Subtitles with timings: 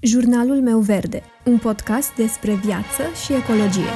[0.00, 3.90] Jurnalul meu verde, un podcast despre viață și ecologie.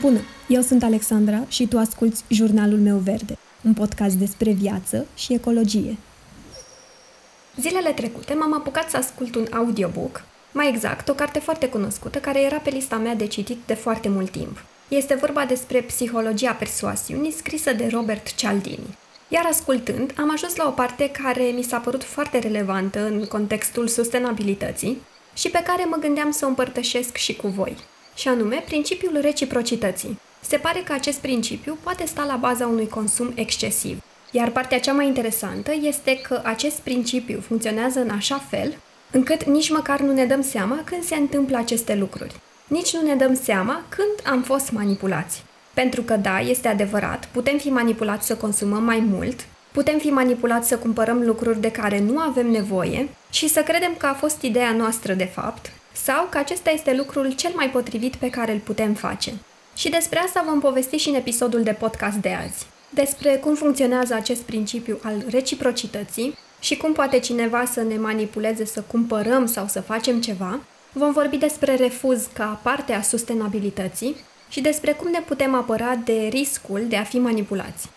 [0.00, 0.18] Bună,
[0.48, 5.96] eu sunt Alexandra și tu asculți Jurnalul meu verde, un podcast despre viață și ecologie.
[7.56, 12.42] Zilele trecute m-am apucat să ascult un audiobook, mai exact, o carte foarte cunoscută care
[12.42, 14.58] era pe lista mea de citit de foarte mult timp.
[14.90, 18.98] Este vorba despre psihologia persoasiunii scrisă de Robert Cialdini.
[19.28, 23.88] Iar ascultând, am ajuns la o parte care mi s-a părut foarte relevantă în contextul
[23.88, 25.02] sustenabilității
[25.34, 27.76] și pe care mă gândeam să o împărtășesc și cu voi,
[28.14, 30.18] și anume principiul reciprocității.
[30.40, 34.02] Se pare că acest principiu poate sta la baza unui consum excesiv.
[34.30, 38.76] Iar partea cea mai interesantă este că acest principiu funcționează în așa fel
[39.10, 42.34] încât nici măcar nu ne dăm seama când se întâmplă aceste lucruri.
[42.70, 45.42] Nici nu ne dăm seama când am fost manipulați.
[45.74, 49.40] Pentru că, da, este adevărat, putem fi manipulați să consumăm mai mult,
[49.72, 54.06] putem fi manipulați să cumpărăm lucruri de care nu avem nevoie și să credem că
[54.06, 58.30] a fost ideea noastră de fapt, sau că acesta este lucrul cel mai potrivit pe
[58.30, 59.32] care îl putem face.
[59.74, 62.66] Și despre asta vom povesti și în episodul de podcast de azi.
[62.90, 68.80] Despre cum funcționează acest principiu al reciprocității și cum poate cineva să ne manipuleze să
[68.86, 70.60] cumpărăm sau să facem ceva,
[70.92, 74.16] vom vorbi despre refuz ca parte a sustenabilității
[74.48, 77.88] și despre cum ne putem apăra de riscul de a fi manipulați.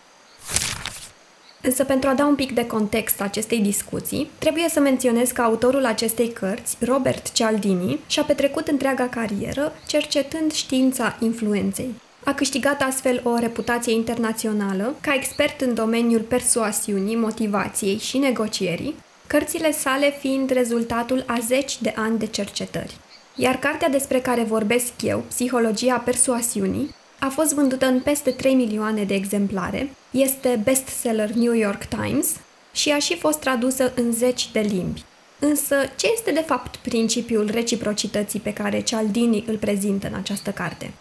[1.62, 5.86] Însă pentru a da un pic de context acestei discuții, trebuie să menționez că autorul
[5.86, 11.94] acestei cărți, Robert Cialdini, și-a petrecut întreaga carieră cercetând știința influenței.
[12.24, 18.96] A câștigat astfel o reputație internațională ca expert în domeniul persoasiunii, motivației și negocierii,
[19.28, 22.98] cărțile sale fiind rezultatul a zeci de ani de cercetări.
[23.36, 29.04] Iar cartea despre care vorbesc eu, Psihologia persoasiunii, a fost vândută în peste 3 milioane
[29.04, 32.36] de exemplare, este bestseller New York Times
[32.72, 35.04] și a și fost tradusă în zeci de limbi.
[35.40, 40.94] Însă, ce este de fapt principiul reciprocității pe care Cialdini îl prezintă în această carte?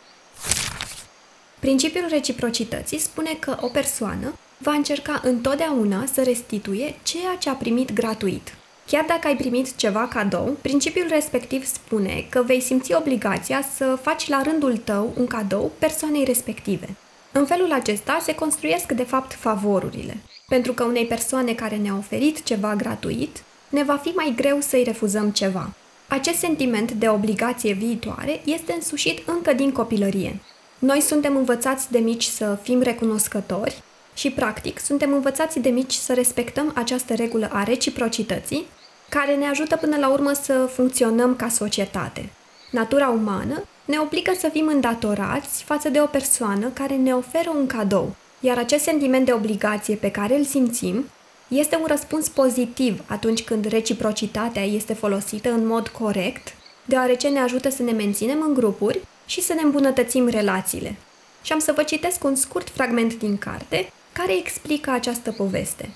[1.58, 7.92] Principiul reciprocității spune că o persoană va încerca întotdeauna să restituie ceea ce a primit
[7.92, 8.54] gratuit.
[8.86, 14.28] Chiar dacă ai primit ceva cadou, principiul respectiv spune că vei simți obligația să faci
[14.28, 16.88] la rândul tău un cadou persoanei respective.
[17.32, 20.16] În felul acesta se construiesc de fapt favorurile,
[20.48, 24.84] pentru că unei persoane care ne-a oferit ceva gratuit, ne va fi mai greu să-i
[24.84, 25.72] refuzăm ceva.
[26.08, 30.40] Acest sentiment de obligație viitoare este însușit încă din copilărie.
[30.78, 33.82] Noi suntem învățați de mici să fim recunoscători
[34.14, 38.66] și, practic, suntem învățați de mici să respectăm această regulă a reciprocității,
[39.08, 42.28] care ne ajută până la urmă să funcționăm ca societate.
[42.70, 47.66] Natura umană ne obligă să fim îndatorați față de o persoană care ne oferă un
[47.66, 51.04] cadou, iar acest sentiment de obligație pe care îl simțim
[51.48, 57.70] este un răspuns pozitiv atunci când reciprocitatea este folosită în mod corect, deoarece ne ajută
[57.70, 60.96] să ne menținem în grupuri și să ne îmbunătățim relațiile.
[61.42, 65.88] Și am să vă citesc un scurt fragment din carte care explică această poveste.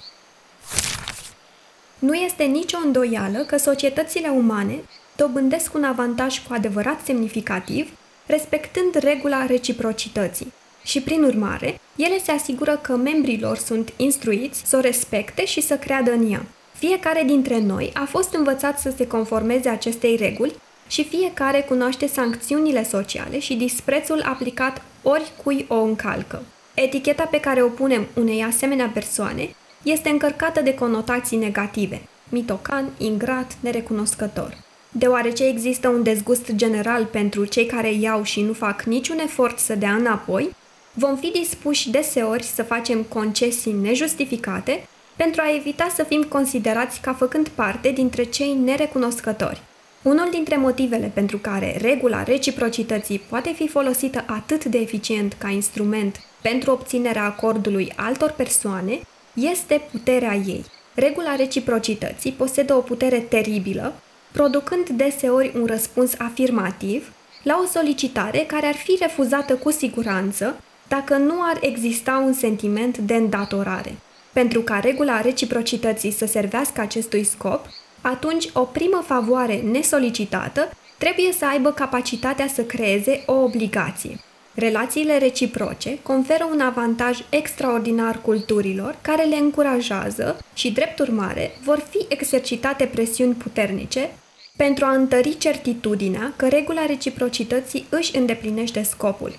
[1.98, 4.78] Nu este nicio îndoială că societățile umane
[5.16, 7.90] dobândesc un avantaj cu adevărat semnificativ,
[8.26, 10.52] respectând regula reciprocității.
[10.84, 15.60] Și, prin urmare, ele se asigură că membrii lor sunt instruiți să o respecte și
[15.60, 16.46] să creadă în ea.
[16.72, 20.54] Fiecare dintre noi a fost învățat să se conformeze acestei reguli
[20.88, 26.42] și fiecare cunoaște sancțiunile sociale și disprețul aplicat oricui o încalcă.
[26.78, 33.56] Eticheta pe care o punem unei asemenea persoane este încărcată de conotații negative, mitocan, ingrat,
[33.60, 34.56] nerecunoscător.
[34.90, 39.74] Deoarece există un dezgust general pentru cei care iau și nu fac niciun efort să
[39.74, 40.54] dea înapoi,
[40.92, 47.12] vom fi dispuși deseori să facem concesii nejustificate pentru a evita să fim considerați ca
[47.12, 49.62] făcând parte dintre cei nerecunoscători.
[50.02, 56.25] Unul dintre motivele pentru care regula reciprocității poate fi folosită atât de eficient ca instrument
[56.48, 59.00] pentru obținerea acordului altor persoane
[59.34, 60.64] este puterea ei.
[60.94, 63.94] Regula reciprocității posedă o putere teribilă,
[64.32, 67.12] producând deseori un răspuns afirmativ
[67.42, 72.98] la o solicitare care ar fi refuzată cu siguranță dacă nu ar exista un sentiment
[72.98, 73.94] de îndatorare.
[74.32, 77.66] Pentru ca regula reciprocității să servească acestui scop,
[78.00, 84.20] atunci o primă favoare nesolicitată trebuie să aibă capacitatea să creeze o obligație.
[84.58, 92.06] Relațiile reciproce conferă un avantaj extraordinar culturilor care le încurajează și, drept urmare, vor fi
[92.08, 94.10] exercitate presiuni puternice
[94.56, 99.32] pentru a întări certitudinea că regula reciprocității își îndeplinește scopul.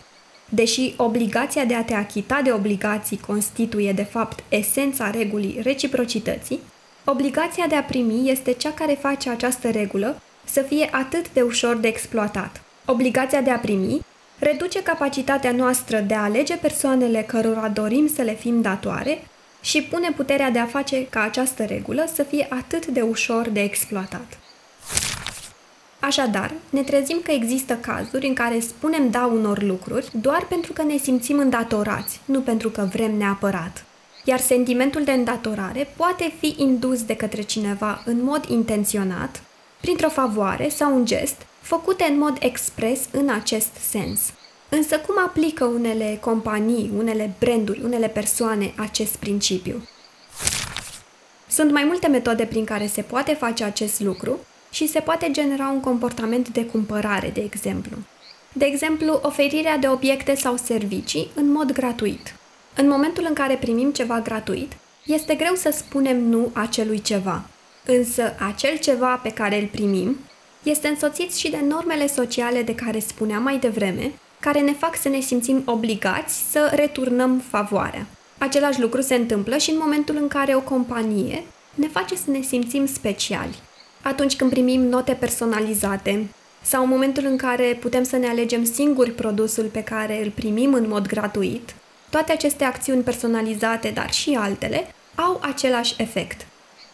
[0.50, 6.60] Deși obligația de a te achita de obligații constituie, de fapt, esența regulii reciprocității,
[7.06, 11.76] obligația de a primi este cea care face această regulă să fie atât de ușor
[11.76, 12.62] de exploatat.
[12.86, 14.06] Obligația de a primi
[14.40, 19.28] reduce capacitatea noastră de a alege persoanele cărora dorim să le fim datoare
[19.62, 23.60] și pune puterea de a face ca această regulă să fie atât de ușor de
[23.60, 24.38] exploatat.
[26.00, 30.84] Așadar, ne trezim că există cazuri în care spunem da unor lucruri doar pentru că
[30.84, 33.86] ne simțim îndatorați, nu pentru că vrem neapărat.
[34.24, 39.42] Iar sentimentul de îndatorare poate fi indus de către cineva în mod intenționat,
[39.82, 44.22] printr-o favoare sau un gest, făcute în mod expres în acest sens.
[44.70, 49.88] Însă cum aplică unele companii, unele branduri, unele persoane acest principiu?
[51.48, 54.40] Sunt mai multe metode prin care se poate face acest lucru
[54.72, 57.98] și se poate genera un comportament de cumpărare, de exemplu.
[58.54, 62.36] De exemplu, oferirea de obiecte sau servicii în mod gratuit.
[62.76, 64.72] În momentul în care primim ceva gratuit,
[65.06, 67.44] este greu să spunem nu acelui ceva.
[67.86, 70.18] Însă acel ceva pe care îl primim
[70.70, 75.10] este însoțit și de normele sociale de care spuneam mai devreme, care ne fac să
[75.10, 78.08] ne simțim obligați să returnăm favoarea.
[78.38, 81.44] Același lucru se întâmplă și în momentul în care o companie
[81.76, 83.60] ne face să ne simțim speciali.
[84.02, 86.28] Atunci când primim note personalizate
[86.62, 90.74] sau în momentul în care putem să ne alegem singuri produsul pe care îl primim
[90.74, 91.76] în mod gratuit,
[92.10, 96.46] toate aceste acțiuni personalizate, dar și altele, au același efect.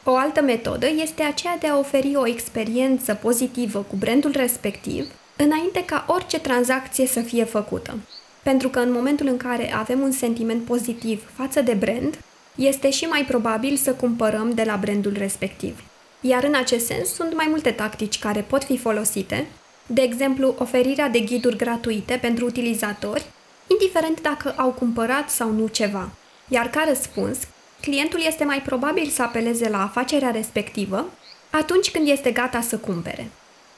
[0.04, 5.86] O altă metodă este aceea de a oferi o experiență pozitivă cu brandul respectiv înainte
[5.86, 7.98] ca orice tranzacție să fie făcută.
[8.44, 12.20] Pentru că în momentul în care avem un sentiment pozitiv față de brand,
[12.56, 15.84] este și mai probabil să cumpărăm de la brandul respectiv.
[16.22, 19.48] Iar în acest sens sunt mai multe tactici care pot fi folosite,
[19.88, 23.26] de exemplu oferirea de ghiduri gratuite pentru utilizatori,
[23.68, 26.10] indiferent dacă au cumpărat sau nu ceva.
[26.48, 27.38] Iar ca răspuns,
[27.86, 31.10] clientul este mai probabil să apeleze la afacerea respectivă
[31.50, 33.28] atunci când este gata să cumpere.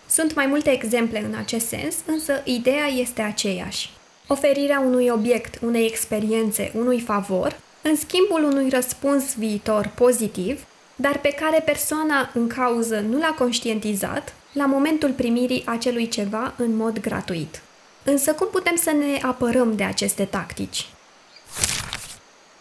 [0.09, 3.89] Sunt mai multe exemple în acest sens, însă ideea este aceeași.
[4.27, 10.65] Oferirea unui obiect, unei experiențe, unui favor, în schimbul unui răspuns viitor pozitiv,
[10.95, 16.75] dar pe care persoana în cauză nu l-a conștientizat la momentul primirii acelui ceva în
[16.75, 17.61] mod gratuit.
[18.03, 20.85] Însă cum putem să ne apărăm de aceste tactici?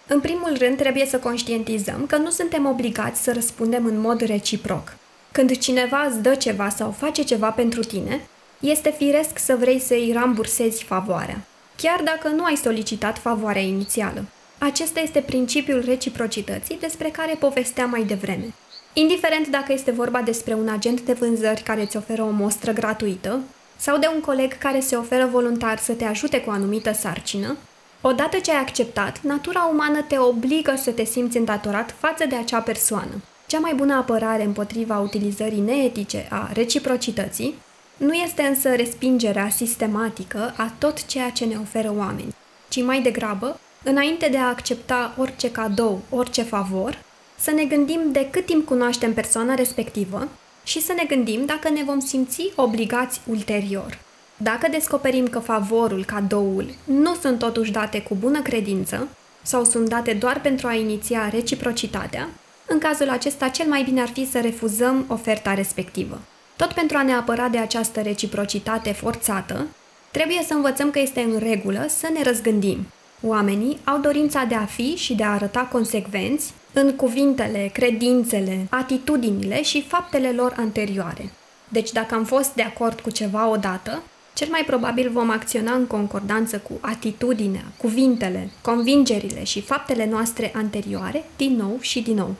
[0.06, 4.96] În primul rând, trebuie să conștientizăm că nu suntem obligați să răspundem în mod reciproc.
[5.32, 8.28] Când cineva îți dă ceva sau face ceva pentru tine,
[8.60, 11.40] este firesc să vrei să-i rambursezi favoarea,
[11.76, 14.24] chiar dacă nu ai solicitat favoarea inițială.
[14.58, 18.54] Acesta este principiul reciprocității despre care povesteam mai devreme.
[18.92, 23.40] Indiferent dacă este vorba despre un agent de vânzări care îți oferă o mostră gratuită
[23.76, 27.56] sau de un coleg care se oferă voluntar să te ajute cu o anumită sarcină,
[28.06, 32.60] odată ce ai acceptat, natura umană te obligă să te simți îndatorat față de acea
[32.60, 33.22] persoană.
[33.46, 37.54] Cea mai bună apărare împotriva utilizării neetice a reciprocității
[37.96, 42.34] nu este însă respingerea sistematică a tot ceea ce ne oferă oameni,
[42.68, 47.02] ci mai degrabă, înainte de a accepta orice cadou, orice favor,
[47.38, 50.28] să ne gândim de cât timp cunoaștem persoana respectivă
[50.64, 53.98] și să ne gândim dacă ne vom simți obligați ulterior.
[54.44, 59.08] Dacă descoperim că favorul, cadoul, nu sunt totuși date cu bună credință
[59.43, 62.29] sau sunt date doar pentru a iniția reciprocitatea,
[62.67, 66.20] în cazul acesta, cel mai bine ar fi să refuzăm oferta respectivă.
[66.56, 69.67] Tot pentru a ne apăra de această reciprocitate forțată,
[70.10, 72.86] trebuie să învățăm că este în regulă să ne răzgândim.
[73.22, 79.63] Oamenii au dorința de a fi și de a arăta consecvenți în cuvintele, credințele, atitudinile
[79.63, 81.31] și faptele lor anterioare.
[81.69, 84.03] Deci dacă am fost de acord cu ceva odată,
[84.34, 91.24] cel mai probabil vom acționa în concordanță cu atitudinea, cuvintele, convingerile și faptele noastre anterioare
[91.36, 92.34] din nou și din nou.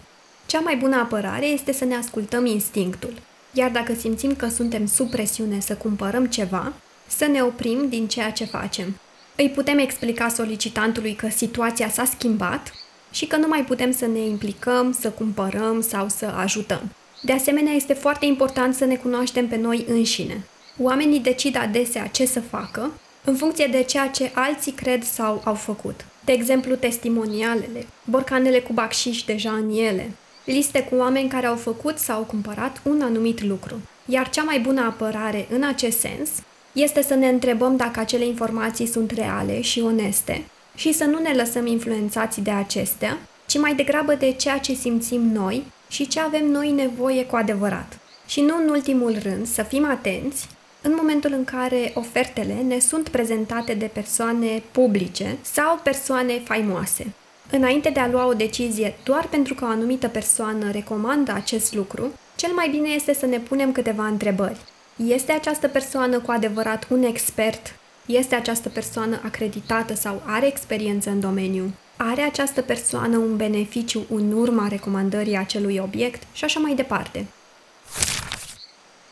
[0.47, 3.13] Cea mai bună apărare este să ne ascultăm instinctul,
[3.53, 6.73] iar dacă simțim că suntem sub presiune să cumpărăm ceva,
[7.07, 8.99] să ne oprim din ceea ce facem.
[9.37, 12.73] Îi putem explica solicitantului că situația s-a schimbat
[13.11, 16.93] și că nu mai putem să ne implicăm, să cumpărăm sau să ajutăm.
[17.23, 20.45] De asemenea, este foarte important să ne cunoaștem pe noi înșine.
[20.79, 22.91] Oamenii decid adesea ce să facă
[23.25, 26.05] în funcție de ceea ce alții cred sau au făcut.
[26.25, 30.11] De exemplu, testimonialele, borcanele cu bacșiș deja în ele,
[30.45, 33.81] liste cu oameni care au făcut sau au cumpărat un anumit lucru.
[34.07, 36.31] Iar cea mai bună apărare în acest sens
[36.73, 41.33] este să ne întrebăm dacă acele informații sunt reale și oneste și să nu ne
[41.33, 46.47] lăsăm influențați de acestea, ci mai degrabă de ceea ce simțim noi și ce avem
[46.47, 47.99] noi nevoie cu adevărat.
[48.27, 50.49] Și nu în ultimul rând să fim atenți
[50.87, 57.13] în momentul în care ofertele ne sunt prezentate de persoane publice sau persoane faimoase.
[57.51, 62.13] Înainte de a lua o decizie doar pentru că o anumită persoană recomandă acest lucru,
[62.37, 64.59] cel mai bine este să ne punem câteva întrebări.
[64.97, 67.75] Este această persoană cu adevărat un expert?
[68.07, 71.73] Este această persoană acreditată sau are experiență în domeniu?
[71.97, 77.27] Are această persoană un beneficiu în urma recomandării acelui obiect și așa mai departe.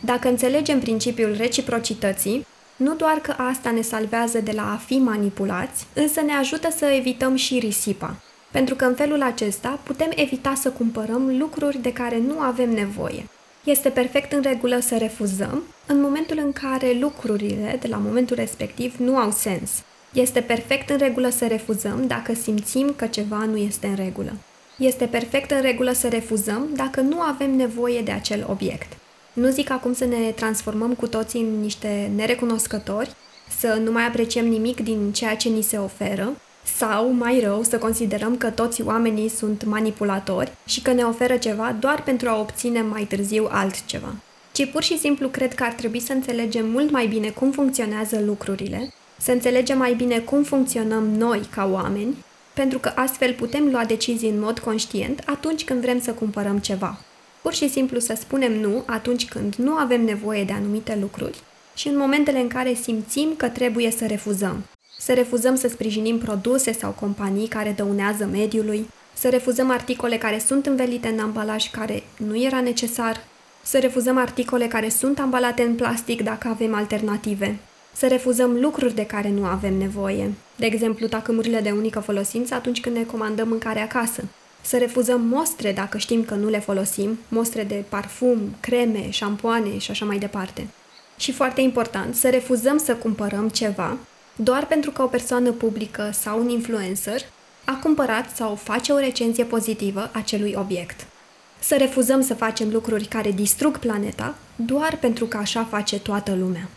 [0.05, 5.87] Dacă înțelegem principiul reciprocității, nu doar că asta ne salvează de la a fi manipulați,
[5.95, 8.17] însă ne ajută să evităm și risipa,
[8.51, 13.29] pentru că în felul acesta putem evita să cumpărăm lucruri de care nu avem nevoie.
[13.65, 18.95] Este perfect în regulă să refuzăm în momentul în care lucrurile de la momentul respectiv
[18.99, 19.71] nu au sens.
[20.13, 24.33] Este perfect în regulă să refuzăm dacă simțim că ceva nu este în regulă.
[24.79, 29.02] Este perfect în regulă să refuzăm dacă nu avem nevoie de acel obiect.
[29.33, 33.15] Nu zic acum să ne transformăm cu toții în niște nerecunoscători,
[33.59, 36.33] să nu mai apreciem nimic din ceea ce ni se oferă,
[36.77, 41.77] sau, mai rău, să considerăm că toți oamenii sunt manipulatori și că ne oferă ceva
[41.81, 44.15] doar pentru a obține mai târziu altceva.
[44.53, 48.21] Ci pur și simplu cred că ar trebui să înțelegem mult mai bine cum funcționează
[48.25, 52.25] lucrurile, să înțelegem mai bine cum funcționăm noi ca oameni,
[52.55, 56.99] pentru că astfel putem lua decizii în mod conștient atunci când vrem să cumpărăm ceva.
[57.43, 61.41] Pur și simplu să spunem nu atunci când nu avem nevoie de anumite lucruri
[61.75, 64.65] și în momentele în care simțim că trebuie să refuzăm.
[64.99, 70.67] Să refuzăm să sprijinim produse sau companii care dăunează mediului, să refuzăm articole care sunt
[70.67, 73.25] învelite în ambalaj care nu era necesar,
[73.63, 77.59] să refuzăm articole care sunt ambalate în plastic dacă avem alternative,
[77.93, 82.81] să refuzăm lucruri de care nu avem nevoie, de exemplu tacâmurile de unică folosință atunci
[82.81, 84.25] când ne comandăm mâncare acasă,
[84.63, 89.91] să refuzăm mostre dacă știm că nu le folosim, mostre de parfum, creme, șampoane și
[89.91, 90.67] așa mai departe.
[91.17, 93.97] Și foarte important, să refuzăm să cumpărăm ceva
[94.37, 97.21] doar pentru că o persoană publică sau un influencer
[97.65, 101.07] a cumpărat sau face o recenzie pozitivă acelui obiect.
[101.61, 106.69] Să refuzăm să facem lucruri care distrug planeta doar pentru că așa face toată lumea.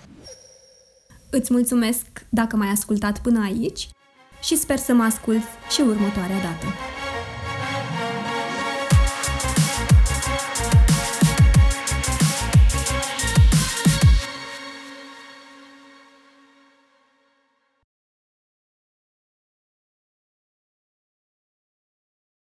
[1.29, 3.87] Îți mulțumesc dacă m-ai ascultat până aici
[4.41, 6.94] și sper să mă ascult și următoarea dată.